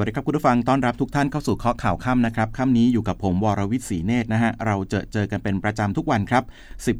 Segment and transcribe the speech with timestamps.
[0.00, 6.44] วัสดีครับคุณผู้ฟังต้อนรับทุกท่านเข้าสู่เคาะข่าวค่ำนะครับค่ำนี้อยู่กับผมวรวิทย์ศรีเนตรนะฮะเราเจอเจอกันเป็นประจำทุกวันครับ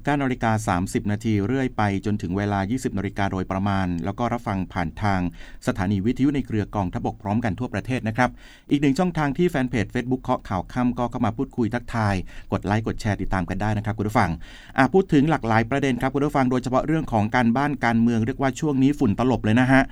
[0.06, 5.20] 19นาฬิกา30 นาทีเรื่อยไปจนถึงเวลา 20นาฬิกาโดยประมาณ แล้วก็รับฟังผ่านทาง
[5.66, 8.30] สถานีวิทยุในเครือกองทบกพร้อมกันทั่วประเทศนะครับ
[8.70, 12.14] อีกหนึ่งช่องทางที่แฟนเพจ Facebook เคาะข่าวค่ำก็เข้ามาพูดคุยทักทาย
[12.52, 14.30] กดไลค์กดแชร์ติดตามกันได้นะครับคุณผู้ฟัง
[14.78, 19.82] อะพูดถึงหลากหลายประเด็นครับคุณผู้ฟังโดยเฉพาะเรื่องของการบ้านการเมืองเรียกว่าช่วงนี้ฝุ่นตลบเลยนะฮะ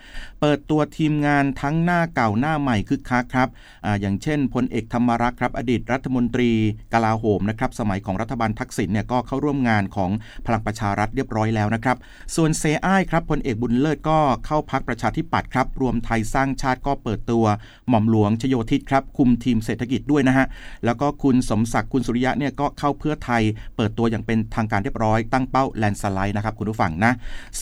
[0.40, 3.48] เปิดตัวทีมงานทั้งหน้าเก่าหน้าใหม่คึกคักครับ
[3.84, 6.50] ออย่างเช่นพลเอกธรรมรักษ์ครับอดีตรัฐมนตรี
[6.94, 10.10] กลาโหมนะครับสมัยของรัฐบาลทักษิณเนี่ยก็เข้าร่วมงานของ
[10.46, 11.96] พลังประชารัฐเรียบร้อยแล้วนะครับ
[12.36, 17.44] ส่วนเซอ้ายครับพลเอกบุญเลิศก็เข้าพักประชาธิปัตย์ครับ รวมไทยสร้างชาติก็เปิดตัว
[17.88, 20.46] หม่อมหลวงชโยธิตครับ คุมทีมเศรษฐกิจด้วยนะฮะ
[20.84, 23.42] แล้วก็คุณสมศักดิ์คุณสุริยะเนี่ยก็เข้าเพื่อไทย
[23.76, 27.12] เปิดตัวอย่างเป็นทางการเรียบร้อยตั้งเป้าแลนสไลด์นะครับคุณผู้ฟังนะ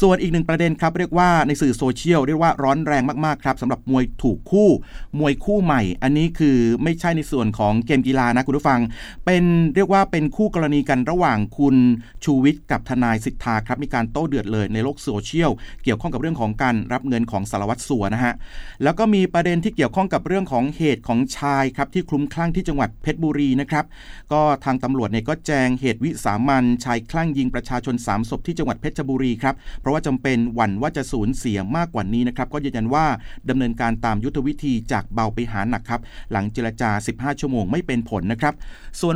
[0.01, 4.71] ส่วนอีกหนึ่งประเด็นครับเรียกว่าในสื่อโซเชียลเรียกว่าร้อนแรงมากๆครับสำหรับมวยถูกคู่
[5.19, 8.81] มวยคู่ใหม่ อันนี้คือไม่ใช่ในส่วนของเกมกีฬานะคุณผู้ฟัง
[9.27, 11.77] เป็นเรียกว่าเป็นคู่กรณีกันระหว่างคุณ
[12.25, 15.51] ชูวิทย์กับทนายสิทธาครับมีการโต้เดือดเลยในโลกโซเชียล
[15.85, 18.35] เกี่ยวข้องกับเรื่องของการรับเงินของสารวัตรสัวนะฮะ
[18.83, 23.85] แล้วก็มีประเด็นที่เกี่ยวข้องกับเรื่องของเหตุของชายครับที่คลุ้มคลั่งที่จังหวัดเพชรบุรีนะครับ
[24.33, 33.07] ก็ทางตำรวจเนี่ยก็แจงเหตุวิสามันชายคลั่งยิงประชาชน3ศพที่จังหวัดเพชรบุรีครับเพราะว่าจำเป็นหวั่นว่าจะสูญเสียมากกว่านี้นะครับก็ยืนยันว่า
[33.49, 36.01] ดำเนินการตามยุทธวิธีจากเบาไปหาหนักครับ
[36.33, 38.55] หลังเจรจา 15 ชั่วโมงไม่เป็นผลนะครับ
[39.01, 39.15] ส่วน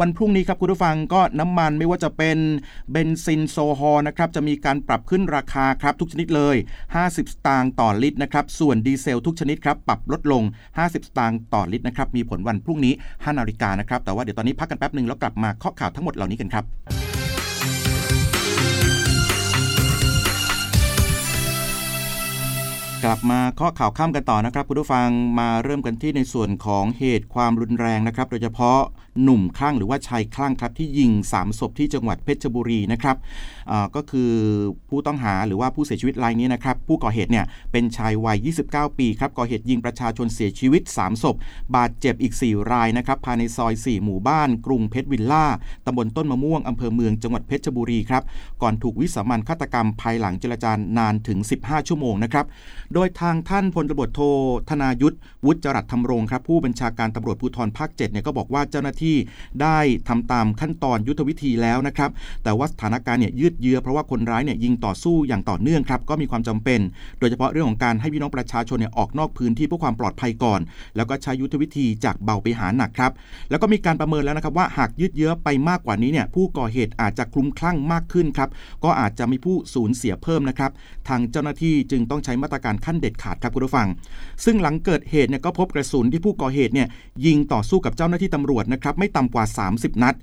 [0.00, 2.38] วันพรุ่งนี้ครับคุณผู้ฟังก็น้ำมันไม่ว่าจะเป็น
[2.92, 6.56] เบนซินแก๊สโซฮอลนะครับจะมีการปรับขึ้นราคาครับทุกชนิดเลย
[6.94, 10.42] 50 สตางค์ต่อลิตรนะครับ ส่วนดีเซลทุกชนิดครับปรับลดลง
[10.76, 16.64] 50 สตางค์ต่อลิตรนะครับ มีผลวันพรุ่งนี้ 5 นาฬิกานะครับ แต่ว่าเดี๋ยวตอนนี้พักกันแป๊บหนึ่งแล้วกลับมาเคาะข่าวทั้งหมดเหล่านี้กันครับ
[23.08, 25.08] กลับมาเคาะข่าวค่ำกันต่อนะครับคุณผู้ฟัง
[25.40, 28.80] มาเริ่มกันที่ในส่วนของเหตุความรุนแรงนะครับ โดยเฉพาะ
[29.22, 33.16] หนุ่มคลั่งหรือว่าชายคลั่งครับที่ยิง3ศพที่จังหวัดเพชรบุรีนะครับ
[33.96, 34.32] ก็คือ
[34.88, 41.36] ผู้ต้องหาหรือว่าผู้เสียชีวิตรายนี้นะครับผู้ก่อเหตุเนี่ยเป็นชายวัย 29 ปีครับก่อเหตุยิงประชาชนเสียชีวิต 3 ศพ
[41.76, 45.46] บาดเจ็บอีก 4 รายนะครับภายในซอย 4 หมู่บ้าน กรุงเพชรวิลล่า
[45.86, 48.22] ตำบลต้นมะม่วงอำเภอเมืองจังหวัดเพชรบุรีครับ
[48.62, 52.46] ก่อนถูกวิสามันฆาตกรรมภายหลังเจรจานานถึง 15 ชั่วโมงนะครับ
[52.94, 54.20] โดยทางท่านพลตำรวจโท
[54.70, 59.05] ธนายุทธวุฒิจรัสธรรมรงครับผู้บัญชาการตำรวจภูธรภาค7เนี่ยก็บอกว่าเจ้าหน้าที่
[59.62, 59.78] ได้
[60.08, 62.10] ทำตามขั้นตอนยุทธวิธีแล้วนะครับ
[62.44, 66.80] แต่ว่าสถานการณ์เนี่ยยืดเยื้อเพราะว่าคนร้ายเนี่ยยิงต่อสู้อย่างต่อเนื่องครับก็มีความจำเป็น
[67.18, 70.60] โดยเฉพาะเรื่องของการให้พี่น้องประชาชนเนี่ยออกนอกพื้นที่เพื่อความปลอดภัยก่อน
[70.96, 73.12] แล้วก็ใช้ยุทธวิธีจากเบาไปหาหนักครับ
[73.50, 78.48] แล้วก็มีการประเมินแล้วนะครับว่าหากยืดเยื้อไปมากกว่านี้เนี่ยผู้ก่อเหตุอาจจะคลุ้มคลั่งมากขึ้นครับ
[78.84, 80.70] ก็อาจจะมีผู้สูญเสียเพิ่มนะครับ
[81.08, 83.88] ทางเจ้าหน้าที่จึงต้องใช้มาตรการขั้นเด็ดขาดครับคุณผู้ฟัง
[84.44, 86.88] ซึ่งหลังเกิดเหตุเนี่ยก็พบกระสุนที่ผู้ก่อเหตุเนี่ย
[87.26, 90.14] ยิงต่อสู้กับเจ้าหน้าที่ตำรวจนะครับไม่ต่ำกว่า 30 นัด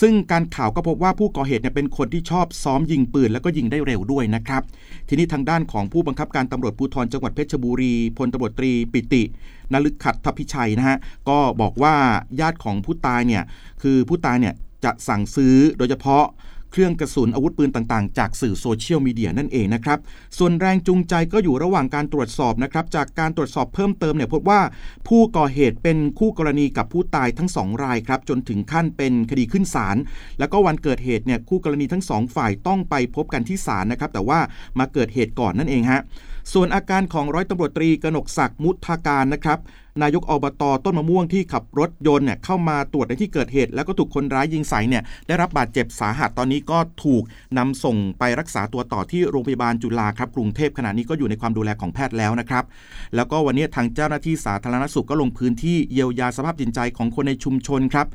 [0.00, 4.62] ซึ่งการข่าวก็พบว่าผู้ก่อเหตุเนี่ยเป็นคนที่ชอบซ้อมยิงปืนแล้วก็ยิงได้เร็วด้วยนะครับ
[5.08, 9.22] ทีนี้ทางด้านของผู้บังคับการตำรวจภูธรจังหวัดเพชรบุรีพลตารวจตรีปิติ
[9.72, 10.98] นลึกขัดทพิชัยนะฮะ
[11.28, 11.94] ก็บอกว่า
[12.40, 13.42] ญาติของผู้ตายเนี่ย
[13.82, 14.54] คือผู้ตายเนี่ย
[14.84, 16.24] จะสั่งซื้อโดยเฉพาะ
[16.72, 19.98] เครื่องกระสุนอาวุธปืนต่างๆ จากสื่อโซเชียลมีเดียนั่นเองนะครับ
[20.38, 24.60] ส่วนแรงจูงใจก็อยู่ระหว่างการตรวจสอบนะครับ จากการตรวจสอบเพิ่มเติมเนี่ยพบว่า
[25.08, 29.96] ผู้ก่อเหตุเป็นคู่กรณีกับผู้ตายทั้งสองรายครับ จนถึงขั้นเป็นคดีขึ้นศาล
[30.38, 34.40] แล้วก็วันเกิดเหตุเนี่ยคู่กรณีทั้งสองฝ่ายต้องไปพบกันที่ศาลนะครับ แต่ว่า
[34.78, 36.00] มาเกิดเหตุก่อนนั่นเองฮะ
[36.52, 39.60] ส่วนอาการของร้อยตำรวจตรีกนกศักดิ์มุทาการนะครับ
[40.02, 47.22] นายกอบตต้นมะม่วงที่ขับรถยนต์เนี่ยเข้ามาตรวจในที่เกิดเหตุ แล้วก็ถูกคนร้ายยิงใส่เนี่ยได้รับบาดเจ็บสาหัสตอนนี้ก็ถูก
[47.58, 52.64] นำส่งไปรักษาตัวต่อที่โรงพยาบาลจุฬาครับกรุงเทพขณะนี้ก็อยู่ในความดูแลของแพทย์แล้วนะครับ
[53.16, 58.06] แล้วก็วันนี้ทางเจ้าหน้าที่สาธารณสุขก็ลงพื้นที่เยียวยาสภาพจิตใจของคนในชุมชนครับ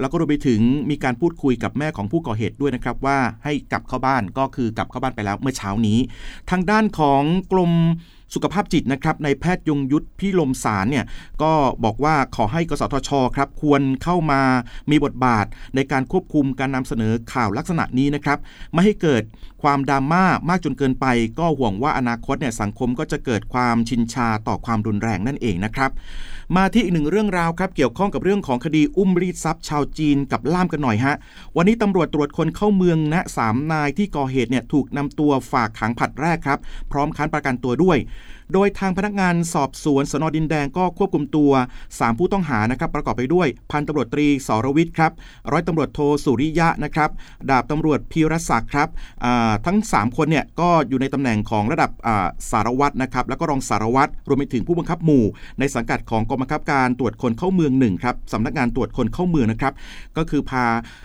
[0.00, 5.98] แล้วก็รวมไปถึงมีการพูดคุยกับแม่ของผู้ก่อเหตุด้วยนะครับว่าให้กลับเข้าบ้านก็คือกลับเข้าบ้านไปแล้วเมื่อเช้านี้
[6.50, 7.22] ทางด้านของ
[7.54, 7.72] กรม
[8.34, 11.04] สุขภาพจิตนะครับในแพทย์ยงยุทธพี่ลมสารเนี่ย
[11.42, 11.52] ก็
[11.84, 14.40] บอกว่าขอให้กสทชครับควรเข้ามา
[14.90, 18.38] มีบทบาทในการควบคุมการนำเสนอข่าวลักษณะนี้นะครับ
[18.72, 19.22] ไม่ให้เกิด
[19.64, 21.06] ความดราม่ามากจนเกินไป
[21.38, 25.90] ก็ห่วงว่าอนาคตเนี่ยสังคมก็จะเกิดความชินชาต่อความรุนแรงนั่นเองนะครับ
[26.56, 31.14] มาที่อีกหนึ่งเรื่องราวครับ เกี่ยวข้องกับเรื่องของคดีอุ้มรีดทรัพย์ชาวจีนกับล่ามกันหน่อยฮะ
[31.56, 36.58] วันนี้ตำรวจตรวจคนเข้าเมืองนะสามนายที่ก่อเหตุเนี่ยถูกนำตัวฝากขังผัดแรกครับ
[36.92, 37.98] พร้อมคันประกันตัวด้วย
[38.52, 41.52] โดยทางพนักงานสอบสวนสนดินแดงก็ควบคุมตัว
[41.88, 45.12] 3 ผู้ต้องหานะครับประกอบไปด้วย พันตำรวจตรีสรวิทย์ครับ
[45.52, 47.10] ร้อยตำรวจโทสุริยะนะครับ
[47.50, 48.88] ดาบตำรวจพีรศักดิ์ครับ
[49.66, 51.90] ทั้ง 3 คนเนี่ยก็อยู่ในตำแหน่งของระดับ
[52.50, 55.24] สารวัตรนะครับแล้วก็รองสารวัตรรวมไปถึงผู้บังคับหมู่
[55.58, 59.72] ในสังกัดของกองบังคับการตรวจคนเข้าเมืองหนึ่งครับสำนักงานตรวจคนเข้าเมืองนะครับ
[60.16, 60.64] ก็คือพา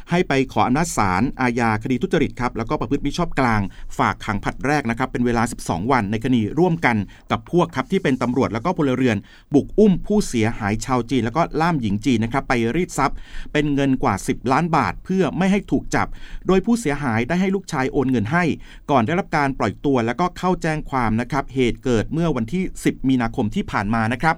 [0.09, 3.62] ให้ไปขออำนาจศาลอาญาคดีทุจริตครับแล้วก็ประพฤติมิชอบกลาง
[3.97, 6.97] ฝากขังผัดแรกนะครับเป็นเวลา 12 วันในคดีร่วมกัน
[7.31, 9.17] กับพวกครับที่เป็นตำรวจแล้วก็พลเรือน
[9.53, 13.17] บุกอุ้มผู้เสียหายชาวจีน แล้วก็ล่ามหญิงจีนนะครับไปรีดทรัพย์
[13.53, 16.07] เป็นเงินกว่า 10 ล้านบาทเพื่อไม่ให้ถูกจับ
[16.47, 18.43] โดยผู้เสียหายได้ให้ลูกชายโอนเงินให้
[18.91, 24.35] ก่อนได้รับการปล่อยตัวแล้วก็เข้าแจ้งความนะครับเหตุเกิดเมื่อวันที่ 10 มีนาคมที่ผ่านมานะครับ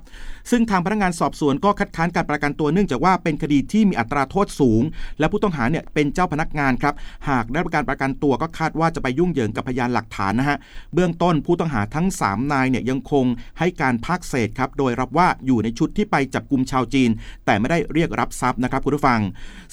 [0.49, 4.81] ซึ่งทางพนักงานสอบสวนก็คัดค้านการประกันตัวเนื่องจากว่าเป็นคดีที่มีอัตราโทษสูง
[5.19, 6.93] และผู้ต้องหาเนี่ยเป็นเจ้าพนักงานครับ
[7.29, 10.57] หากได้รับการประกันตัวก็คาดว่าจะไปยุ่งเหยิงกับพยานหลักฐานนะฮะ
[10.93, 13.25] เบื้องต้นผู้ต้องหาทั้ง 3 นายเนี่ยยังคง
[13.59, 17.09] ให้การภาคเศษครับ โดยรับว่าอยู่ในชุดที่ไปจับกลุ่มชาวจีน
[17.45, 19.19] แต่ไม่ได้เรียกรับทรัพย์นะครับคุณผู้ฟัง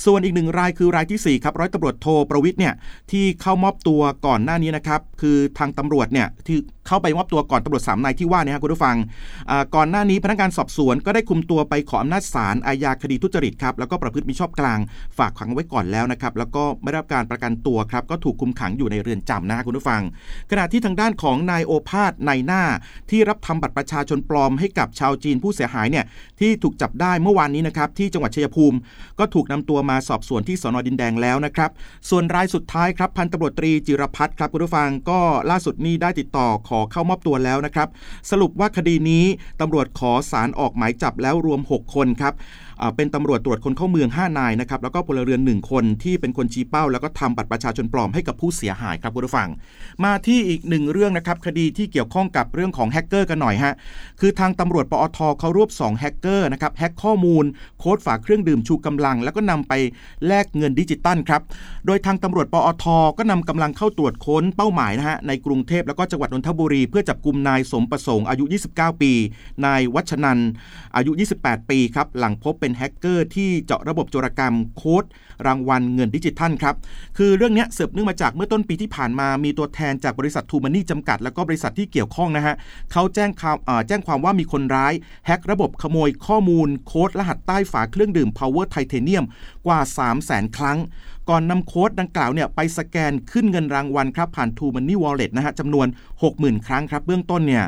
[0.04, 2.74] ส่วนอีกหนึ่งรายคือรายที่ 4 ครับร้อยตำรวจโทประวิทย์เนี่ย
[3.10, 6.56] ที่เข้ามอบตัวก่อนหน้านี้นะครับคือทางตำรวจเนี่ยที่
[6.86, 8.96] เข้าไปมอบตัวก่อนตำรวจสามนายที่ว่านี่ครับคุณผู้ฟัง
[9.74, 14.78] ก่อนหน้านี้พนักงานสอบสวนก็ได้คุมตัวไปขออำนาจศาลอาญาคดีทุจริตครับแล้วก็ประพฤติมิชอบกลาง
[15.18, 20.02] ฝากขังไว้ก่อนแล้วนะครับแล้วก็ไม่รับการประกันตัวครับก็ถูกคุมขังอยู่ในเรือนจำนะคุณผู้ฟัง
[20.50, 22.62] ขณะที่ทางด้านของนายโอภาสนายหน้า
[23.10, 26.04] ที่รับทำบัตรประชาชนปลอมให้กับชาวจีนผู้เสียหายเนี่ย
[26.40, 28.78] ที่ถูกจับได้เมื่อวานนี้นะครับที่จังหวัดชัยภูมิ
[29.18, 31.70] ก็ถูกนำตัวมาสอบสวนที่สนดินแดงแล้วนะครับ
[32.10, 37.88] ส่วนรายสุดท้ายครับพันตำรวจตรีจิรพัฒน์ครับคุณผู้ฟังก็ล่าสุดนี้ได้ติดต่อขอเข้ามอบตัวแล้วนะครับ
[38.30, 39.24] สรุปว่าคดีนี้
[39.60, 42.34] ตำรวจขอสารออกหมายจับแล้วรวม 6 คนครับ
[42.96, 49.48] เป็นตำรวจตรวจคนเข้าเมือง 5 นายนะครับแล้วก็พลเรือน 1 คนที่เป็นคนชี้เป้า แล้วก็ทำบัตรประชาชนปลอมให้กับผู้เสียหายครับคุณผู้ฟัง
[50.04, 53.74] มาที่อีกหนึ่งเรื่องนะครับคดีที่เกี่ยวข้องกับเรื่องของแฮกเกอร์กันหน่อยฮะ
[54.20, 57.44] คือทางตำรวจปอทเขารวบ2แฮกเกอร์นะครับแฮกข้อมูล
[57.78, 59.72] โค้ดฝาเครื่องดื่มชูกำลัง แล้วก็นำไป
[60.26, 61.42] แลกเงินดิจิทัลครับ
[61.86, 62.84] โดยทางตำรวจปอท
[63.18, 69.12] ก็นำกำลังเข้าตรวจค้นเป้าหมายนะฮะในกรุงเทพแล้วก็จังหวัดนนทบุรี เพื่อจับกลุ่มนายสมประสงค์อายุ 29 ปี
[69.66, 70.38] นายวัชนัน
[70.96, 75.04] อายุ 28 ปีครับหลังพบเป็นแฮกเกอร์ที่เจาะระบบโจรกรรมโค้ด
[75.46, 76.74] รางวัลเงินดิจิทัลครับ
[77.18, 82.54] คือเรื่องนี้สืบเนื่องมาจากเมื่อต้นปีที่ผ่านมามีตัวแทนจากบริษัททูมานี่จำกัด แล้วก็บริษัทที่เกี่ยวข้องนะฮะ
[82.92, 83.56] เขาแจ้งข่าว
[83.88, 84.92] แจ้งความว่ามีคนร้าย
[85.26, 89.24] แฮกระบบขโมยข้อมูลโค้ดรหัสใต้ฝาเครื่องดื่ม Power Titanium
[89.66, 90.78] กว่า 3 0 0 0 0 0 ครั้ง
[91.28, 95.86] ก่อนนำโค้ดดังกล่าวเนี่ยไปสแกนขึ้นเงินรางวัลครับผ่าน t ูมันนี่วอลเล็ตนะฮะจำนวน
[96.26, 97.64] 60,000 ครั้งครับเบื้องต้นเนี่ย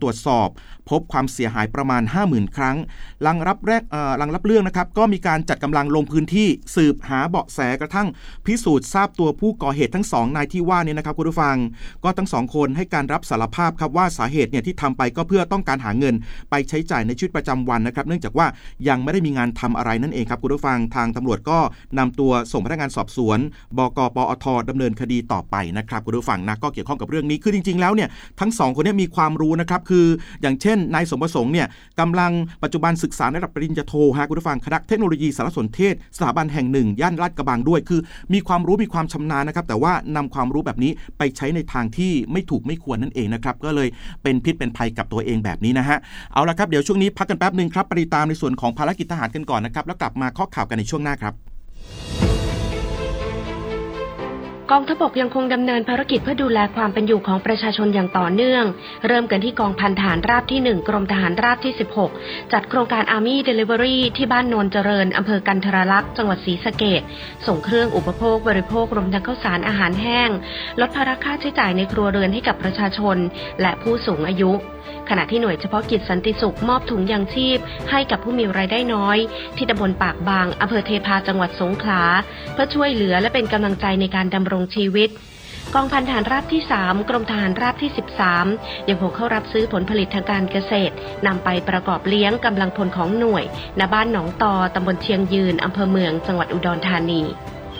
[0.00, 0.48] ตรวจสอบ
[0.90, 2.76] พบความเสียหายประมาณ 50,000 ครั้ง
[3.22, 3.82] หลังรับแรก
[4.18, 8.08] หลังรับเรื่องนะครับ ก็มีการจัดกำลังลงพื้นที่สืบหาเบาะแสกระทั่ง
[8.46, 11.56] พิสูจน์ทราบตัวผู้ก่อเหตุทั้งสองนายที่ว่านี่นะครับคุณผู้ฟัง
[12.04, 16.14] ก็ทั้งสองคนให้การรับสารภาพครับว่าสาเหตุเนี่ยที่ทำไปก็เพื่อต้องการหาเงิน
[16.50, 18.46] ไปใช้จ่ายในชีวิตประจำวันนะครับ เนื่องจากว่า
[18.88, 21.58] ยังไม่ได้มีงานทำอะไรนั่นเองครับคุณผู้ฟังทางตำรวจก็
[21.98, 23.38] นำตัวส่งพนักงานสอบสวน
[23.78, 28.08] บกปอทดำเนินคดีต่อไปนะครับคุณผู้ฟังนะก็เกี่ยวข้องกับเรื่องนี้คือจริง ๆ แล้วเนี่ย
[28.40, 30.06] ทั้งสองคนนี้มีความรู้นะครับคือ
[30.42, 31.66] อย่างเช่นนายสมประสงค์เนี่ย
[32.00, 38.00] กำลังปัจจุบันศึกษาในระดับปริญญาโทฮะคุณผู้ฟังคณะเทคโนโลยีสารสนเทศ สถาบันแห่งหนึ่ง ย่านลาดกระบังด้วย คือ
[38.32, 43.88] มีความรู้มีความชำนาญนะครับ แต่ว่านำความรู้แบบนี้ไปใช้ในทางที่ไม่ถูกไม่ควรนั่นเองนะครับก็เลย
[44.22, 45.98] เป็นพิษเป็นภัยกับตัวเองแบบนี้นะฮะ
[46.32, 51.49] เอาละครับเดี๋ยวช่วงนี้พักกันแป๊บหนึ่งครับไปตามในส่วนของภารกิจทหารกันก่อนนะครับแล้วกลับมาข้อข่าวกันในช่วงหน้าครับ
[54.72, 58.64] กองทบกยังคงดำเนินภารกิจเพื่อดูแลความเป็นอยู่ของประชาชนอย่างต่อเนื่อง
[59.06, 61.72] เริ่มกันที่กองพันฐานราบที่ 1 กรมทหารราบที่
[62.12, 67.02] 16 จัดโครงการ Army Delivery ที่บ้านโนนเจริญอำเภอกันทรลักษณ์จังหวัดศรีสะเกด
[67.46, 70.30] ส่งเครื่องอุปโภคบริโภครวมทั้งข้าวสารอาหารแห้ง
[70.80, 73.16] ลดภาระค่าใช้จ่ายในครัวเรือนให้กับประชาชน
[73.60, 74.52] และผู้สูงอายุ
[75.12, 77.58] ขณะที่หน่วยเฉพาะกิจสันติสุขมอบถุงยางชีพ
[77.90, 79.18] ให้กับผู้มีรายได้น้อย
[79.56, 82.02] ที่ตำบลปากบางอำเภอเทพาจังหวัดสงขลา
[82.52, 85.10] เพื่อช่วยเหลือและเป็นกำลังใจในการดำรงชีวิต
[85.74, 87.90] กองพันฐานราบที่ 3 กรมทหารราบที่
[88.38, 90.94] 13 ยังคงเข้ารับซื้อผลผลิตทางการเกษตร
[91.26, 93.44] นำไปประกอบเลี้ยงกำลังพลของหน่วย
[93.78, 97.22] ณบ้านหนองตอตำบลเชียงยืนอำเภอเมือง จังหวัดอุดรธานี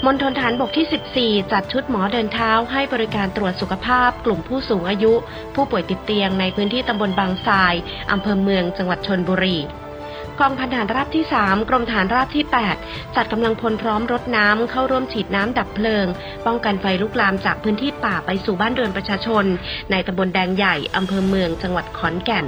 [0.05, 5.13] มณฑลฐานบกที่ 14 จัดชุดหมอเดินเท้าให้บริการตรวจสุขภาพ กลุ่มผู้สูงอายุ
[5.55, 7.75] ผู้ป่วยติดเตียงในพื้นที่ตำบลบางทราย
[8.13, 9.57] อำเภอเมือง จังหวัดชนบุรี
[10.41, 12.45] กองพันฐานราบที่ 3 กรมฐานราบที่
[12.81, 16.07] 8 จัดกำลังพลพร้อมรถน้ำเข้าร่วมฉีดน้ำดับเพลิง
[16.47, 19.45] ป้องกันไฟลุกลามจากพื้นที่ป่าไปสู่บ้านเรือนประชาชน
[19.91, 22.47] ในตำบลแดงใหญ่อำเภอเมืองจังหวัดขอนแก่น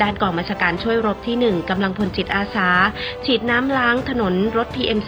[0.00, 2.68] ด้านกองบัญชาการช่วยรบที่ 1 กำลังพลจิตอาสา
[3.24, 4.98] ฉีดน้ำล้างถนนรถ PM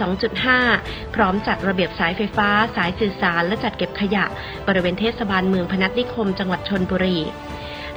[0.52, 4.24] 2.5 พร้อมจัดระเบียบสายไฟฟ้า สายสื่อสารและจัดเก็บขยะ
[4.66, 7.18] บริเวณเทศบาลเมืองพนัสนิคมจังหวัดชนบุรี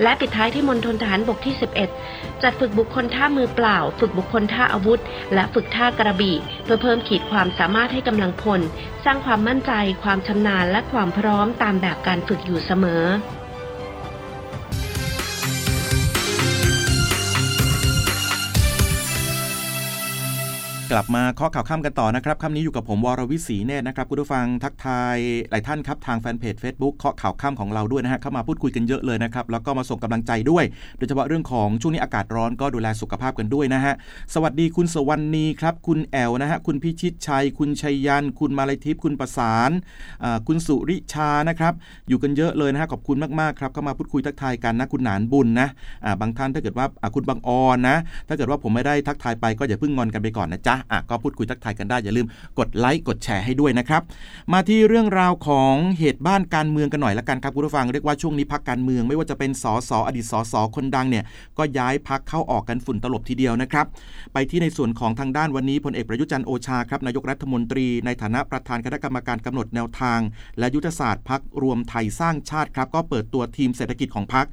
[0.04, 1.56] และปิดท้ายที่มณฑลทหารบกที่
[2.00, 5.02] 11 จัดฝึกบุคคลท่ามือเปล่า ฝึกบุคคลท่าอาวุธ
[5.34, 8.62] และฝึกท่ากระบี่ เพื่อเพิ่มขีดความสามารถให้กำลังพล
[9.06, 9.72] สร้างความมั่นใจ
[10.04, 13.06] ความชำนาญ และความพร้อมตามแบบการฝึกอยู่เสมอ
[20.92, 25.18] กลับมาข้อข่าวข้ามกันต่อนะครับค่ำนี้อยู่กับผมวรวิศีเนตรนะครับคุณผู้ฟังทักทาย
[25.50, 30.64] หลายท่านครับทางแฟนเพจ Facebook ข้อข่าวข้ามของเราด้วยนะฮะเข้ามาพูดคุยกันเยอะเลยนะครับแล้วก็มาส่งกำลังใจด้วย
[30.98, 33.94] โดยเฉพาะเรื่องของช่วงนี้อากาศร้อนก็ดูแลสุขภาพกันด้วยนะฮะ
[34.34, 39.72] สวัสดีคุณสวรรณีครับคุณแอลนะฮะคุณพิชิตชัย คุณชัยยัน คุณมาลัยทิพย์คุณประสาน
[40.48, 41.74] คุณสุริชานะครับ
[42.10, 45.68] อยู่กันเยอะเลยนะฮะขอบคุณมากๆครับเข้ามาพูดคุยทักทายกันนะคุณหนานบุญนะ
[46.22, 52.28] บางท่านถ้าเกิดว่าคุณบางออนนะถ้าเกิดว่าผมไม่ได้ทักทายไปก็อย่าเพิ่งงอนกันไปก่อนนะจ๊ะอะก็พูดคุยทักทายกันได้อย่าลืม
[52.60, 54.02] กดไลค์กดแชร์ให้ด้วยนะครับ
[54.54, 61.24] มาที่เรื่องราวของเหตุบ้านการเมืองกันหน่อยละกันครับคุณผู้ฟังเรียกว่าช่วงนี้พักการเมืองไม่ว่าจะเป็นสสอดีตสสคนดังเนี่ย
[61.58, 63.86] ก็ย้ายพักเข้าออกกันฝุ่นตลบทีเดียวนะครับ
[64.34, 70.20] ไปที่ในส่วนของทางด้านวันนี้พลเอกประยุจันโอชาครับนายกรัฐมนตรีในฐานะประธานคณะกรรมการกำหนดแนวทาง
[70.60, 74.46] และยุทธศาสตร์พักรวมไทยสร้างชาติครับก็เปิดตัวทีมเศรษฐกิจของพัก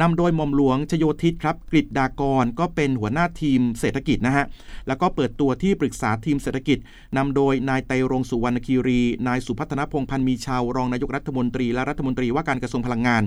[0.00, 4.44] นำโดยหม่อมหลวงชโยธิตครับกฤษดากรก็เป็นหัวหน้าทีมเศรษฐกิจนะฮะ
[4.88, 6.78] แล้วก็เปิดตัวที่ปรึกษาทีมเศรษฐกิจ
[7.16, 13.22] นำโดยนายไตรรงค์ สุวรรณคีรี นายสุพัฒนพงษ์ พันธ์มีเชาว์รองนายกรัฐมนตรี และรัฐมนตรีว่าการกระทรวงพลังงาน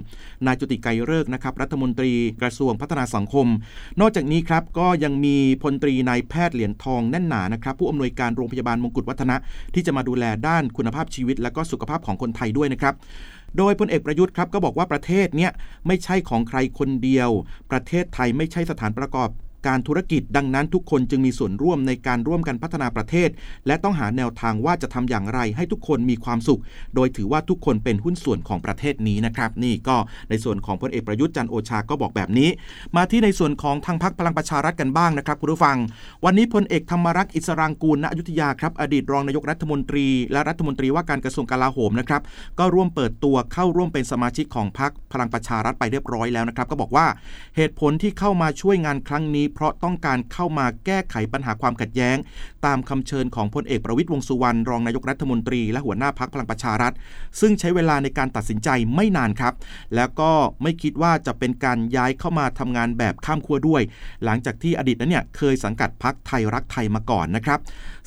[0.45, 2.11] นายจุติไกรฤกษ์นะครับรัฐมนตรี
[2.41, 3.47] กระทรวงพัฒนาสังคม
[3.99, 9.35] นอกจากนี้ครับก็ยังมีพลตรีนายแพทย์เหรียญทองแน่นหนานะครับผู้อำนวยการโรงพยาบาลมงกุฎวัฒนะ
[9.73, 12.95] ที่จะมาดูแลด้านคุณภาพชีวิต และก็สุขภาพของคนไทยด้วยนะครับ
[13.57, 15.51] โดยพลเอกประยุทธ์ครับก็บอกว่าประเทศเนี้ย
[15.87, 17.29] ไม่ใช่ของใครคนเดียว
[17.71, 19.29] ประเทศไทยไม่ใช่สถานประกอบ
[19.67, 23.29] การธุรกิจดังนั้นทุกคนจึงมีส่วนร่วมในการร่วมกันพัฒนาประเทศ
[23.67, 26.61] และต้องหาแนวทางว่าจะทำอย่างไรให้ทุกคนมีความสุข
[26.95, 29.95] โดยถือว่าทุกคนเป็นหุ้นส่วนของประเทศนี้นะครับ นี่ก็
[30.29, 32.49] ในส่วนของพลเอกประยุทธ์จันโอชาก็บอกแบบนี้
[32.95, 35.77] มาที่ในส่วนของทางพรรคพลังประชารัฐกันบ้างนะครับคุณผู้ฟัง
[36.25, 42.21] วันนี้พลเอกธรรมรักษ์อิสรางกูลณอยุธยาครับอดีตรองนายกรัฐมนตรี และรัฐมนตรีว่าการกระทรวงกลาโหมนะครับ
[42.59, 47.07] ก็ร่วมเปิดตัวเข้าร่วมเป็นสมาชิกของพรรคพลังประชารัฐไปเรียบร้อยแล้วนะครับก็บอกว่า
[47.55, 52.17] เหตุผลที่เข้ามาช่วยงานครั้งนี้เพราะต้องการเข้ามาแก้ไขปัญหาความขัดแย้ง
[52.65, 56.93] ตามคำเชิญของพลเอกประวิตยวงสุวรรณรองนายกรัฐมนตรีและหัวหน้าพักพลังประชารัฐ
[57.39, 59.53] ซึ่งใช้เวลาในการตัดสินใจไม่นานครับ
[59.95, 63.81] แล้วก็ไม่คิดว่าจะเป็นการย้ายเข้ามาทำงานแบบข้ามขั้วด้วย
[64.23, 67.59] หลังจากที่อดีตนั้นเนี่ยเคยสังกัดพักไทยรักไทยมาก่อนนะครับ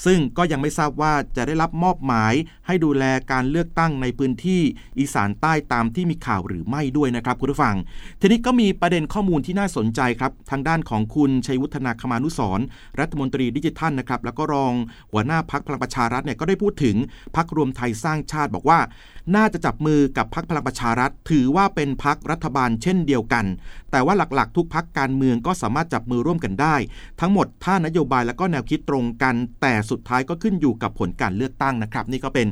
[0.05, 2.35] ซึ่งก็ยังไม่ทราบว่าจะได้รับมอบหมาย
[2.67, 4.61] ให้ดูแลการเลือกตั้งในพื้นที่
[4.99, 7.77] อีสานใต้ตามที่มีข่าวหรือไม่ด้วยนะครับคุณผู้ฟัง
[8.21, 12.61] ทีนี้ก็มีประเด็นข้อมูลที่น่าสนใจครับ ทางด้านของคุณชัยวุฒนาคมานุสร
[13.01, 14.73] รัฐมนตรีดิจิทัลนะครับแล้วก็รอง
[15.13, 16.97] หัวหน้าพักพลังประชารัฐเนี่ยก็ได้พูดถึง
[17.37, 18.79] พักรวมไทยสร้างชาติบอกว่า
[19.37, 23.45] น่าจะจับมือกับพักพลังประชารัฐ ถือว่าเป็นพักรัฐบาลเช่นเดียวกัน
[23.91, 26.77] แต่ว่าหลักๆ ทุกพักการเมืองก็สามารถจับมือร่วมกันได้
[27.21, 32.49] ทั้งหมดถ้านโยบายและก็แนวคิดตรงกัน แต่สุดท้ายก็ขึ้นอยู่กับผลการเลือกตั้งนะครับ นี่ก็เป็น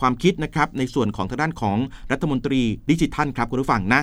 [0.00, 1.76] ความคิดนะครับในส่วนของทางด้านของ
[2.12, 2.60] รัฐมนตรี
[2.90, 4.02] ดิจิทัลครับคุณผู้ฟังนะ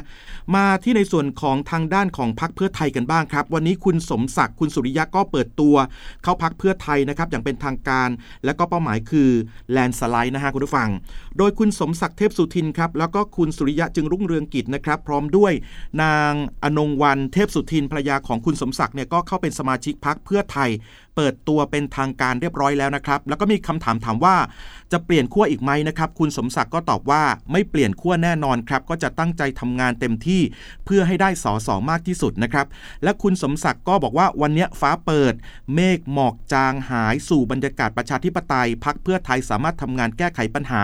[0.56, 5.76] มาที่ในส่วนของทางด้านของพักเพื่อไทยกันบ้างครับ วันนี้คุณสมศักดิ์คุณสุริยะก็เปิดตัว
[6.24, 8.10] เข้าพักเพื่อไทยนะครับอย่างเป็นทางการ
[8.46, 9.30] และก็เป้าหมายคือ
[9.72, 10.90] แลนสไลด์นะฮะคุณผู้ฟัง
[11.38, 15.54] โดยคุณสมศักดิ์เทพสุทินครับแล้วก็คุณสุริยะจึงรุ่งเรืองกิจนะครับพร้อมด้วย
[16.02, 16.32] นาง
[16.64, 20.70] อนงวันเทพสุทินภรรยาของคุณสมศักดิ์เนี่ยก็เข้าเป็นสมาชิกพักเพื่อไทย
[21.20, 24.36] เปิดตัวเป็นทางการเรียบร้อยแล้วนะครับ แล้วก็มีคำถามถามว่า
[24.92, 30.42] จะเปลี่ยนขั้วอีกไหมนะครับ คุณสมศักดิ์ก็ตอบว่าไม่เปลี่ยนขั้วแน่นอนครับ ก็จะตั้งใจทำงานเต็มที่
[30.86, 32.66] เพื่อให้ได้สอสอมากที่สุดนะครับ
[33.04, 35.34] และคุณสมศักดิ์ก็บอกว่าวันนี้ฟ้าเปิด
[35.76, 40.82] เมฆหมอกจางหายสู่บรรยากาศประชาธิปไตยพักเพื่อไทยสามารถทำงานแก้ไขปัญหา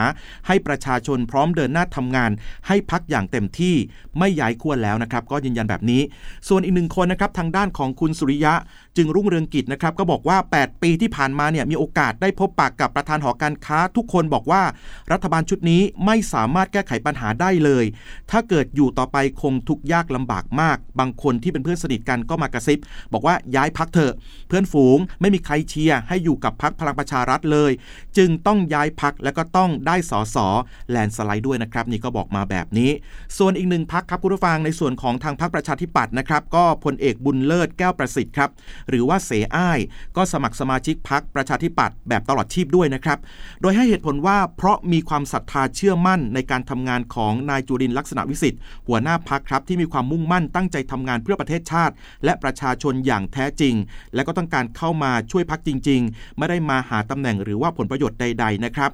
[0.47, 2.31] ให้ประชาชนพร้อมเดินหน้าทำงาน
[2.67, 3.75] ให้พักอย่างเต็มที่
[4.19, 6.01] ไม่ย้ายขั้วแล้วนะครับ ก็ยืนยันแบบนี้
[6.47, 8.53] ส่วนอีกหนึ่งคนนะครับทางด้านของคุณสุริยะ
[8.97, 14.63] จึงรุ่งเรืองกิจนะครับก็บอกว่า 8 ปีที่ผ่านมาเนี่ยมีโอกาสได้พบปากกับประธานหอการค้า ทุกคนบอกว่า
[15.11, 17.85] รัฐบาลชุดนี้ไม่สามารถแก้ไขปัญหาได้เลย
[18.31, 22.79] ถ้าเกิดอยู่ต่อไปคงทุกยากลำบากมาก บางคนที่เป็นเพื่อนสนิทกันก็มากระซิบ
[23.13, 24.13] บอกว่าย้ายพักเถอะ
[24.47, 27.71] เพื่อนฝูงไม่มีใครเชียร์ให้อยู่กับพักพลังประชารัฐเลย
[28.17, 30.47] จึงต้องย้ายพักและก็ต้องได้สอสอ
[30.91, 32.91] แลนสไลด์ด้วยนะครับ นี่ก็บอกมาแบบนี้
[33.37, 38.49] ส่วนอีกหนึ่งพักครับคุณผู้ฟังในส่วนของทางพักประชาธิปัตย์นะครับก็พลเอกบุญเลิศแก้วประสิทธิ์ครับ
[38.89, 39.79] หรือว่าเสอ้าย
[40.17, 43.19] ก็สมัครสมาชิกพักประชาธิปัตย์แบบตลอดชีพด้วยนะครับ
[43.61, 51.93] โดยให้เหตุผลว่าเพราะมีความศรัทธาเชื่อมั่นในการทำงานของนายจุรินลักษณะวิสิทธิ์หัวหน้าพักครับที่มีความมุ่งมั่นตั้งใจทำงานเพื่อประเทศชาติ
[52.25, 53.75] และประชาชนอย่างแท้จริง
[54.15, 58.91] และก็ต้องการเข้ามาช่วยพักจริง ๆ ไม่ได้มาหาตำแหน่งหรือว่าผลประโยชน์ใด ๆ นะครับ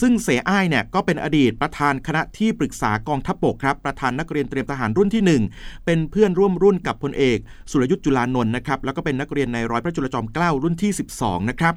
[0.00, 5.22] ซึ่งเสอ้ายเนี่ยก็เป็นอดีตประธานคณะที่ปรึกษากองทัพบกครับประธานนักเรียนเตรียมทหารรุ่นที่
[5.60, 7.38] 1 เป็นเพื่อนร่วมรุ่นกับพลเอก
[7.70, 11.74] สุรยุทธ์จุลานนท์นะครับแล้วก็เป็นนักเรียนในร้อยพระจุลจอมกล้ารุ่นที่ 12 นะครับ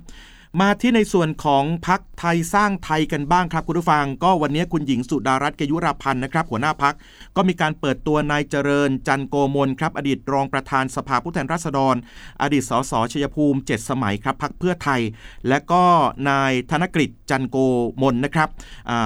[0.62, 6.94] มาที่ในส่วนของพักไทยสร้างไทยกันบ้างครับคุณผู้ฟัง ก็วันนี้คุณหญิงสุดารัตน์เกยุราพันธ์นะครับ หัวหน้าพัก
[7.36, 11.96] ก็มีการเปิดตัวนายเจริญ จันโกมลครับ อดีตรองประธานสภาผู้แทนราษฎร
[12.42, 15.02] อดีตสสชัยภูมิ 7 สมัยครับพักเพื่อไทย
[15.50, 15.84] และก็
[16.30, 17.58] นายธนกฤษจันโก
[18.02, 18.50] มลนะครับ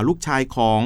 [0.07, 0.81] ลูกชายของ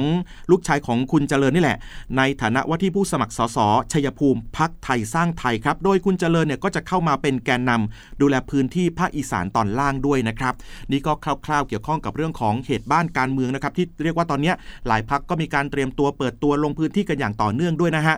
[0.50, 1.78] ลูกชายของคุณเจริญนี่แหละ
[2.16, 3.58] ในฐานะว่าที่ผู้สมัครสส
[3.92, 10.51] ชัยภูมิพักไทยสร้างไทยครับโดยคุณเจริญเนี่ยก็จะเข้ามาเป็นแกนนำดูแลพื้นที่ภาคอีสานตอนล่างด้วยนะครับ
[10.92, 11.12] นี่ก็
[11.46, 14.52] คร่าวๆเกี่ยวข้องกับเรื่องของเหตุบ้านการเมืองนะครับที่เรียกว่าตอนนี้
[14.88, 18.16] หลายพักก็มีการเตรียมตัวเปิดตัวลงพื้นที่กันอย่างต่อเนื่องด้วยนะฮะ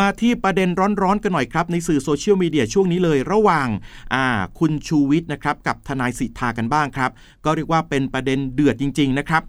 [0.00, 0.68] มาที่ประเด็น
[1.02, 3.68] ร้อนๆกันหน่อยครับในสื่อโซเชียลมีเดียช่วงนี้เลย ระหว่าง
[4.14, 4.24] อ่า
[4.58, 7.10] คุณชูวิทย์นะครับกับทนายสิทธากันบ้างครับ
[7.44, 9.42] ก็เรียกว่าเป็นประเด็นเดือดจริง ๆ นะครับ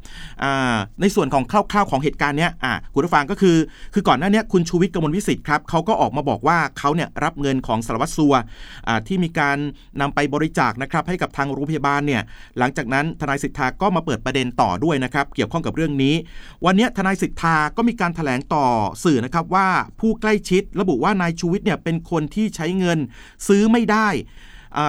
[1.01, 2.51] ในส่วนของคร่าวๆของเหตุการณ์เนี้ย
[2.93, 3.57] คุณผู้ฟังก็คือ
[3.93, 8.33] คือก่อนหน้านี้คุณชูวิทย์กมลวิสิทธิ์ครับเขาก็ออกมาบอกว่าเขาเนี่ยรับเงินของสารวัตรสัว
[9.07, 9.57] ที่มีการ
[10.01, 12.20] นำไปบริจาคนะครับให้กับทางโรงพยาบาลเนี่ย
[12.57, 16.15] หลังจากนั้นทนายสิทธาก็มาเปิดประเด็นต่อด้วยนะครับเกี่ยวข้องกับเรื่องนี้
[16.65, 18.65] วันนี้ทนายสิทธาก็มีการถแถลงต่อ
[19.03, 19.67] สื่อนะครับว่า
[19.99, 22.99] ผู้ใกล้ชิดระบุว่านายชูวิทย์เนี่ยเป็นคนที่ใช้เงิน
[23.47, 24.07] ซื้อไม่ได้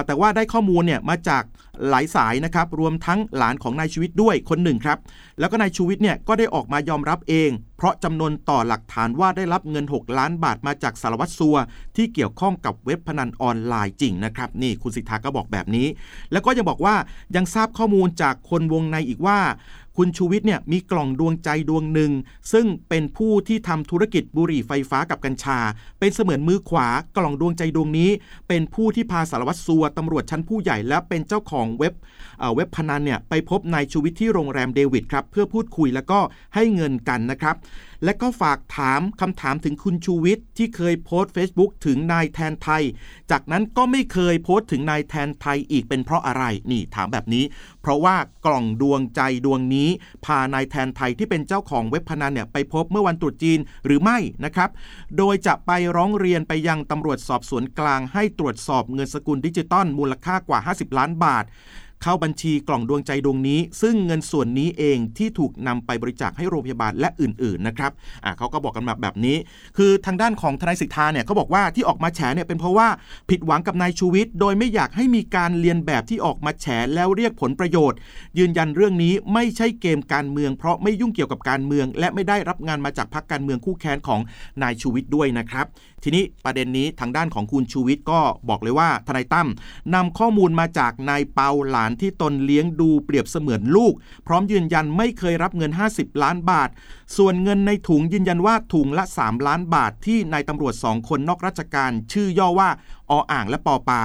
[0.05, 1.43] แต่ว่าได้ข้อมูลเนี่ยมาจาก
[1.89, 4.97] หลายสายนะครับรวมทั้งหลานของนายชูวิทย์ด้วยคนหนึ่งครับ
[5.39, 11.57] แล้วก็นายชูวิทย์เนี่ยก็ได้ออกมายอมรับเอง เพราะจำนวนต่อหลักฐานว่าได้รับเงิน 6 ล้านบาทมาจากสารวัตรสัว
[11.95, 15.87] ที่เกี่ยวข้องกับเว็บพนันออนไลน์จริงนะครับนี่คุณสิทธาก็บอกแบบนี้
[16.31, 16.95] แล้วก็ยังบอกว่า
[17.35, 19.39] ยังทราบข้อมูลจากคนวงในอีกว่า
[19.97, 22.11] คุณชูวิทย์เนี่ยมีกล่องดวงใจดวงหนึ่ง
[22.53, 25.59] ซึ่งเป็นผู้ที่ทำธุรกิจบุหรี่ไฟฟ้ากับกัญชา
[25.99, 28.09] เป็นเสมือนมือขวากล่องดวงใจดวงนี้
[28.47, 31.93] เป็นผู้ที่พาสารวัตรสัวตำรวจชั้นผู้ใหญ่และเป็นเจ้าของเว็บ
[32.55, 36.19] เว็บพนันเนี่ยไปพบนายชูวิทย์ที่โรงแรมเดวิดครับเพื่อพูดคุยแล้วก็
[36.55, 37.55] ให้เงินกันนะครับ
[38.03, 42.83] และก็ฝากถามคำถามถึงคุณชูวิทย์ที่เคยโพสต์ Facebook ถึงนายแทนไทย
[43.31, 47.43] จากนั้นก็ไม่เคยโพสต์ถึงนายแทนไทยอีกเป็นเพราะอะไรนี่ถามแบบนี้
[47.81, 49.89] เพราะว่ากล่องดวงใจดวงนี้
[50.25, 54.69] พานายแทนไทยที่เป็นเจ้าของเว็บพนันเนี่ยไปพบเมื่อวันตรุษจีนหรือไม่นะครับ
[55.17, 61.45] โดยจะไปร้องเรียนไปยังตำรวจสอบสวนกลางให้ตรวจสอบเงินสกุลดิจิตอลมูลค่ากว่า 50 ล้านบาท
[62.03, 67.91] เข้าบัญชีกล่องดวงใจดวงนี้ ซึ่งเงินส่วนนี้เองที่ถูกนำไปบริจาคให้โรงพยาบาลและอื่นๆนะครับ
[68.23, 69.37] อ่าเขาก็บอกกันมาแบบนี้
[69.77, 72.87] คือทางด้านของทนายสิทธาเนี่ยเขาบอกว่าที่ออกมาแฉเนี่ยเป็นเพราะว่า
[73.29, 77.97] ผิดหวังกับนายชูวิทย์โดยไม่อยากให้มีการเรียนแบบที่ออกมาแฉแล้วเรียกผลประโยชน์
[78.37, 84.21] ยืนยันเรื่องนี้ไม่ใช่เกมการเมือง เพราะไม่ยุ่งเกี่ยวกับการเมือง และไม่ได้รับงานมาจากพรรคการเมืองคู่แข่งของ
[84.61, 85.67] นายชูวิทย์ด้วยนะครับ
[86.05, 89.49] ทีนี้ประเด็นนี้ทางด้านของคุณชูวิทย์ก็บอกเลยว่าทนายตั้ม
[89.95, 93.93] นำข้อมูลมาจากนายเปาหลานที่ตนเลี้ยงดูเปรียบเสมือนลูก
[94.27, 96.69] พร้อมยืนยันไม่เคยรับเงิน 50 ล้านบาท
[97.17, 102.69] ส่วนเงินในถุงยืนยันว่าถุงละ 3 ล้านบาทที่นายตำรวจสองคนนอกราชการ ชื่อย่อว่า
[103.09, 104.01] ออ่างและปอปา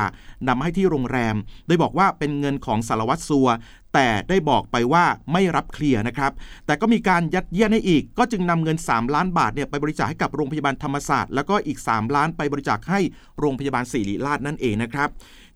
[0.48, 3.48] นำให้ที่โรงแรม โดยบอกว่าเป็นเงินของสารวัตรสัว
[3.94, 6.32] แต่ได้บอกไปว่าไม่รับเคลียร์นะครับ
[6.66, 13.00] แต่ก็มีการยัดเยียดให้อีก ก็จึงนำเงิน 3 ล้านบาทเนี่ยไปบริจาคให้กับโรงพยาบาลธรรมศาสตร์ แล้วก็อีก 3 ล้านไปบริจาคให้
[13.38, 15.08] โรงพยาบาลศิริราชนั่นเองนะครับ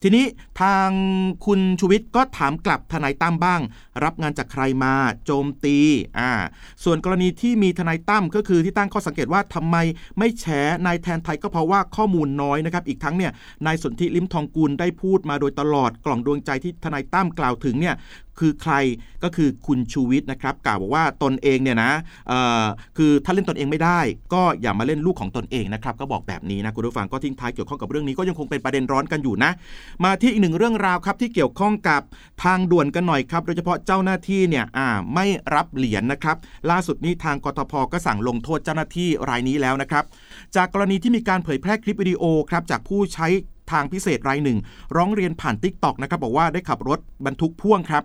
[0.02, 0.24] ทีนี้
[0.60, 0.88] ทาง
[1.46, 3.60] คุณชูวิทย์ก็ถามกลับทนายตั้มบ้าง
[4.05, 5.78] รับงานจากใครมาโจมตี
[6.18, 6.33] อ่า
[6.85, 9.76] ส่วนกรณีที่มีทนายตั้มก็คือที่ตั้งข้อสังเกตว่าทำไม
[10.18, 10.46] ไม่แฉ
[10.87, 13.33] นายแทนไทยก็เพราะว่าข้อมูลน้อยนะครับอีกทั้งเนี่ย
[13.66, 17.96] นายสนธิลิมทองกุลได้พูดมาโดยตลอดกล่องดวงใจที่ทนายตั้มกล่าวถึงเนี่ย
[18.40, 18.74] คือใคร
[19.24, 21.92] ก็คือคุณชูวิทย์นะครับกล่าวบอกว่าตนเองเนี่ยนะ
[22.96, 24.00] คือถ้าเล่นตนเองไม่ได้
[24.35, 29.50] ก็อย่ามาเล่นลูกของตนเองนะครับก็บอกแบบนี้นะคุณผู้ฟังก็ทิ้งท้ายเกี่ยวข้องกับเรื่องนี้ก็ยังคงเป็นประเด็นร้อนกันอยู่นะ
[30.05, 32.02] มาที่อีกหนึ่งเรื่องราวครับที่เกี่ยวข้องกับ
[32.44, 34.64] ทางด่วนกันหน่อยครับโดยเฉพาะเจ้าหน้าที่เนี่ย
[35.14, 36.36] ไม่รับเหรียญนนะครับ
[36.70, 40.04] ล่าสุดนี้ทางกทพก็สั่งลงโทษเจ้าหน้าที่รายนี้แล้วนะครับ
[40.56, 43.28] จากกรณีที่มีการเผยแพร่คลิปวิดีโอครับจากผู้ใช้
[43.70, 44.59] ทางพิเศษรายหนึ่ง
[44.96, 48.05] ร้องเรียนผ่านทิกตอกนะครับบอกว่าได้ขับรถบรรทุกพ่วงครับ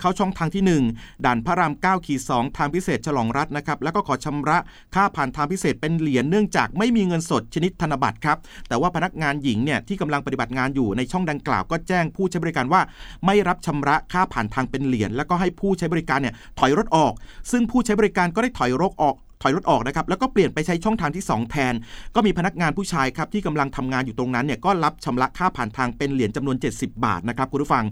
[0.00, 4.58] เข้าช่องทางที่ 1 ด่านพระราม9ขีด2ทางพิเศษฉลองรัฐนะครับแล้วก็ขอชำระ
[4.94, 12.80] ค่าผ่านทางพิเศษเป็นเหรียญเนื่องจากไม่มีเงินสดชนิดธนบัตรครับแต่ว่าพนักงานหญิงเนี่ยที่กำลังปฏิบัติงานอยู่ในช่องดังกล่าวก็แจ้งผู้ใช้บริการว่า
[13.26, 17.12] ไม่รับชำระค่าผ่านทางเป็นเหรียญแล้วก็ให้ผู้ใช้บริการเนี่ยถอยรถออก
[17.50, 21.74] ซึ่งผู้ใช้บริการก็ได้ถอยรถออก ถอยรถออกนะครับแล้วก็เปลี่ยนไปใช้ช่องทางที่ 2 แทน
[22.14, 27.84] ก็มีพนักงานผู้ชายครับที่กำลังทำงานอยู่ตรงนั้นเนี่ยก็รับชำระค่าผ่านทางเป็นเหรียญจำนวน 70 บาทนะครับคุณผู้ฟัง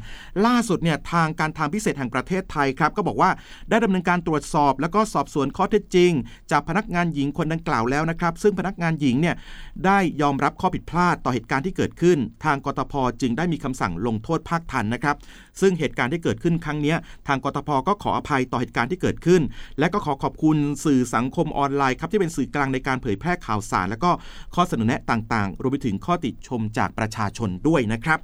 [0.47, 3.31] ล่าสุดเนี่ยทางการทางพิเศษแห่งประเทศไทยครับก็บอกว่า
[3.71, 6.13] ได้ดำเนินการตรวจสอบ แล้วก็สอบสวนข้อเท็จจริง
[6.51, 9.35] จากพนักงานหญิงคนดังกล่าวแล้วนะครับซึ่งพนักงานหญิงเนี่ย
[9.85, 15.17] ได้ยอมรับข้อผิดพลาดต่อเหตุการณ์ที่เกิดขึ้น ทางกตพจึงได้มีคำสั่งลงโทษภาคทันนะครับ
[15.61, 16.95] ซึ่งเหตุการณ์ที่เกิดขึ้นครั้งนี้
[17.27, 19.43] ทางกตพก็ขออภัยต่อเหตุการณ์ที่เกิดขึ้น
[19.79, 24.11] และก็ขอขอบคุณสื่อสังคมออนไลน์ครับที่เป็นสื่อกลางในการเผยแพร่ข่าวสาร และก็
[24.55, 28.19] ข้อเสนอแนะต่างๆ รวมไปถึงข้อติชมจากประชาชนด้วยนะครับ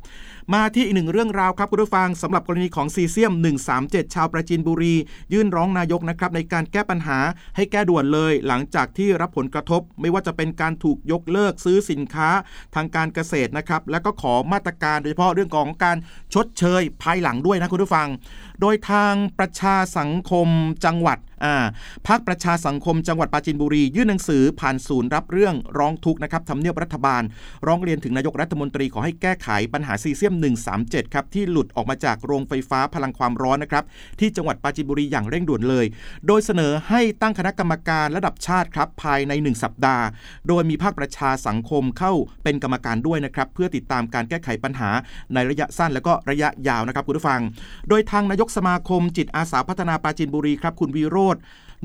[0.55, 3.33] มาที่อีกหนึ่งเรื่องราวครับคุณผู้ฟังสำหรับกรณีของซีเซียม
[3.75, 4.95] 137 ชาวประจินบุรี
[5.33, 7.19] ยื่นร้องนายกนะครับในการแก้ปัญหา
[7.57, 12.29] ให้แก้ด่วนเลย หลังจากที่รับผลกระทบ ไม่ว่าจะเป็นการถูกยกเลิกซื้อสินค้า
[12.75, 15.97] ทางการเกษตรนะครับและก็ขอมาตรการโดยเฉพาะเรื่องของการ
[16.35, 18.09] ชดเชยภายหลังด้วยนะคุณผู้ฟัง
[18.61, 20.49] โดยทางประชาสังคม
[20.85, 21.57] จังหวัด อ่า
[22.07, 27.23] ภาคประชาสังคมจังหวัดปราจีนบุรี ยื่นหนังสือผ่านศูนย์รับเรื่องร้องทุกข์นะครับทำเนียบรัฐบาล
[27.67, 30.35] ร้องเรียนถึงนายกรัฐมนตรีขอให้แก้ไขปัญหาซีเซียม
[30.75, 33.85] 137 ครับ ที่หลุดออกมาจากโรงไฟฟ้าพลังความร้อนนะครับ
[34.21, 35.87] ที่จังหวัดปราจีนบุรีอย่างเร่งด่วนเลย
[36.27, 40.05] โดยเสนอให้ตั้งคณะกรรมการระดับชาติครับภายใน 1 สัปดาห์
[40.49, 42.13] โดยมีภาคประชาสังคมเข้า
[42.45, 44.91] เป็นกรรมการด้วยนะครับเพื่อติดตามการแก้ไขปัญหา
[45.35, 47.41] ในระยะสั้นและก็ระยะยาวนะครับคุณผู้ฟัง
[47.89, 51.41] โดยทางนายกสมาคมจิตอาสาพัฒนาปราจีนบุรีครับคุณวิโรธ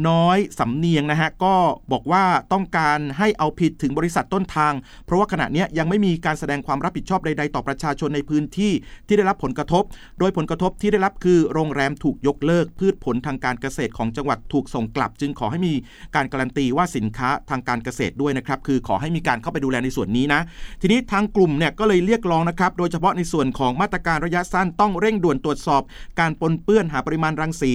[0.09, 1.55] น้อยสำเนียงนะฮะก็
[1.91, 4.73] บอกว่าต้องการให้เอาผิดถึงบริษัทต้นทาง
[5.05, 8.71] เพราะว่าขณะนี้ยังไม่มีการแสดงความรับผิดชอบใด ๆ ต่อประชาชนในพื้นที่
[9.07, 9.83] ที่ได้รับผลกระทบ
[10.19, 15.73] โดยผลกระทบที่ได้รับคือโรงแรมถูกยกเลิก พืชผลทางการเกษตรของจังหวัดถูกส่งกลับ จึงขอให้มี
[16.15, 20.41] การการันตีว่าสินค้าทางการเกษตรด้วยนะครับคือขอให้มีการเข้าไปดูแลในส่วนนี้นะ
[20.81, 25.81] ทีนี้ทางกลุ่มเนี่ยก็เลยเรียกร้องนะครับโดยเฉพาะในส่วนของมาตรการระยะสั้นต้องเร่งด่วนตรวจสอบ
[26.19, 27.73] การปนเปื้อนหาปริมาณรังสี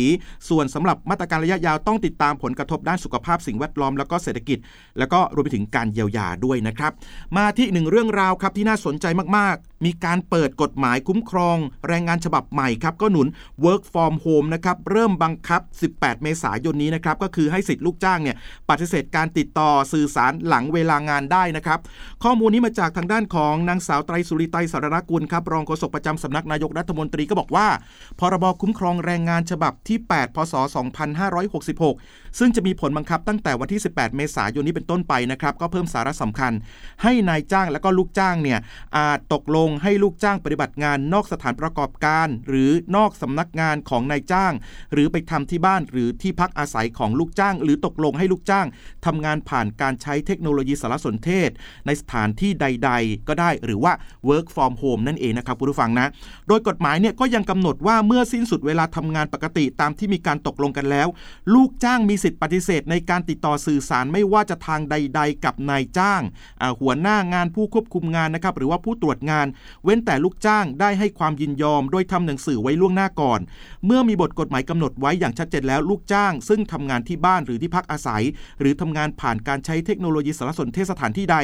[0.48, 4.58] ส่วนสำหรับมาตรการระยะยาวต้องติดตามผลกระทบด้านสุขภาพสิ่งแวดล้อมแล้วก็เศรษฐกิจ
[4.98, 6.92] แล้วก็รวมไปถึงการเยียวยาด้วยนะครับ
[7.36, 11.56] มาที่หนึ่งเรื่องราวครับที่น่าสนใจมากๆ มีการเปิดกฎหมายคุ้มครอง
[11.88, 13.28] แรงงานฉบับใหม่ครับก็หนุน
[13.64, 15.60] work from home นะครับเริ่มบังคับ
[15.92, 18.36] 18 เมษายนนี้นะครับก็คือให้สิทธิ์ลูกจ้างเนี่ย
[18.70, 21.78] ปฏิเสธการติดต่อสื่อสารหลังเวลางานได้นะครับ
[22.24, 27.68] ข้อมูลนี้มาจากทางด้านของนางสาวไตรสุริไตรสารกุลครับรองโฆษกประจำสำนักนายกรัฐมนตรีก็บอกว่า
[28.20, 30.54] พรบคุ้มครองแรงงานฉบับที่ 8 พศ
[31.34, 31.97] 2566
[32.38, 36.52] ซึ่งจะมีผลบังคับตั้งแต่วันที่ 18 เมษายนนี้เป็นต้นไปนะครับ ก็เพิ่มสาระสำคัญ
[37.02, 38.58] ให้นายจ้างและก็ลูกจ้างเนี่ย
[38.96, 44.52] อาจตกลงให้ลูกจ้างปฏิบัติงานนอกสถานประกอบการ หรือนอกสำนักงานของนายจ้าง
[44.92, 48.66] หรือไปทำที่บ้านหรือที่พักอาศัยของลูกจ้าง หรือตกลงให้ลูกจ้าง
[49.06, 51.50] ทำงานผ่านการใช้เทคโนโลยีสารสนเทศ
[51.86, 53.92] ในสถานที่ใด ๆ ก็ได้หรือว่า
[54.28, 56.06] work from home นั่นเองนะครับคุณผู้ฟังนะ
[56.48, 61.08] โดยกฎหมายเนี่ยก็ยังกำหนดว่าเมื่อสิ้นสุดเวลาทำงานปกติตามที่มีการตกลงกันแล้ว
[61.54, 66.22] ลูกจ้างจ้างมีสิทธิ์ปฏิเสธในการติดต่อสื่อสารไม่ว่าจะทางใด ๆ กับนายจ้าง
[66.80, 69.46] หัวหน้างานผู้ควบคุมงานนะครับหรือว่าผู้ตรวจงาน
[69.84, 73.40] เว้นแต่ลูกจ้างได้ให้ความยินยอม โดยทำหนังสือไว้ล่วงหน้าก่อน
[73.86, 78.22] เมื่อมีบทกฎหมายกำหนดไว้อย่างชัดเจนแล้วลูกจ้าง ซึ่งทำงานที่บ้านหรือที่พักอาศัย
[78.60, 81.36] หรือทำงานผ่านการใช้เทคโนโลยีสารสนเทศสถานที่ใด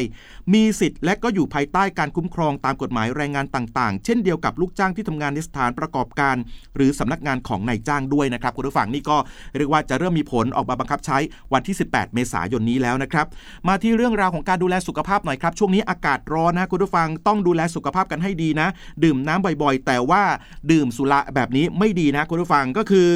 [0.55, 6.37] มีสิทธิ์และก็อยู่ภายใต้การคุ้มครองตามกฎหมายแรงงานต่าง ๆ เช่นเดียวกับลูกจ้างที่ทำงานในสถานประกอบการ
[6.77, 9.17] หรือสำนักงานของนายจ้างด้วยนะครับคุณผู้ฟังนี่ก็
[9.57, 11.19] เรียกว่าจะเริ่มมีผลออกมาบังคับใช้
[11.53, 13.27] วันที่ 18 เมษายนนี้แล้วนะครับ
[13.69, 18.69] มาที่เรื่องราวของการดูแลสุขภาพหน่อยครับ ช่วงนี้อากาศร้อนนะคุณผู้ฟังต้องดูแลสุขภาพกันให้ดีนะ
[19.05, 20.23] ดื่มน้ำบ่อยๆ แต่ว่า
[20.71, 23.09] ดื่มสุราแบบนี้ไม่ดีนะคุณผู้ฟังก็คือ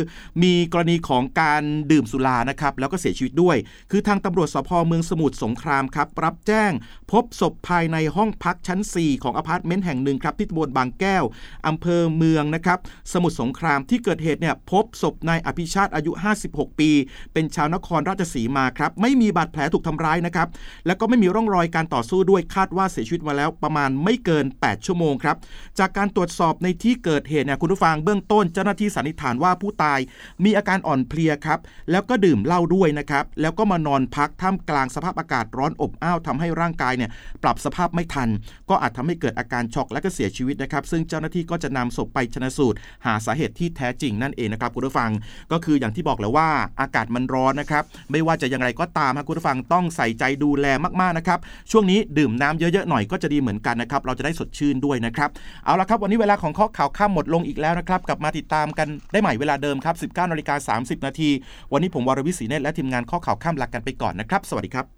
[0.42, 3.56] มีกรณีของการดื่มสุรานะครับแล้วก็เสียชีวิตด้วย
[3.90, 6.72] คือทางตำรวจสพเมืองสมุทรสงครามครับรับแจ้ง
[7.12, 11.24] พบศพภายในห้องพักชั้น 4 ของอพาร์ตเมนต์แห่งหนึ่งครับที่ตำบลบางแก้ว
[11.66, 12.78] อำเภอเมืองนะครับ
[13.12, 16.12] สมุทรสงครามที่เกิดเหตุเนี่ยพบศพนายอภิชาติอายุ
[16.46, 16.90] 56 ปี
[17.32, 20.48] เป็นชาวนครราชสีมาครับไม่มีบาดแผลถูกทำร้ายนะครับ
[20.86, 25.36] แล้วก็ไม่มีร่องรอยการต่อสู้ด้วยคาดว่าเสียชีวิตมาแล้วประมาณไม่เกิน 8 ชั่วโมงครับ
[25.78, 29.98] จากการตรวจสอบในที่เกิดเหตุเนี่ยคุณผู้ฟังเบื้องต้นเจ้าหน้าที่สันนิษฐานว่าผู้ตาย
[30.44, 31.58] มีอาการอ่อนเพลียครับ
[31.90, 37.10] แล้วก็ดื่มเหล้าด้วยนะครับแล้วก็มานอนพักท่ามกลางสภาพอากาศร้อนอบอ้าวทำให้ร่างกายเนี่ย
[37.42, 38.28] ปรับสภาพไม่ทัน
[38.70, 45.10] ก็อาจทำให้เกิดอาการช็อกและก็เสียชีวิตนะครับ ซึ่งเจ้าหน้าที่ก็จะนำศพไปชนะสูตร หาสาเหตุที่แท้จริงนั่นเองนะครับคุณผู้ฟัง
[45.52, 46.48] ก็คืออย่างที่บอกแล้วว่า
[46.80, 50.66] อาากาศมันร้อนนะครับ ไม่ว่าจะอย่างไรก็ตามคุณผู้ฟังต้องใส่ใจดูแล
[51.00, 51.38] มากๆนะครับ
[51.70, 55.30] ช่วงนี้ดื่มน้ำเยอะๆหน่อยก็จะดีเหมือนกันนะครับ เราจะได้สดชื่นด้วยนะครับ
[55.64, 61.30] เอาละครับวันนี้เวลาของข้อข่าวข้ามหมดลงอีกแล้วนะครับ กลับมาติดตามกันได้ใหม่เวลาเดิมครับ 19นาฬิกา30 นาที
[61.72, 64.97] วันนี้ผมวรวิศีเนตและทีมงานข้อข่าวข้ามลากันไปก่อนนะครับ สวัสดีครับ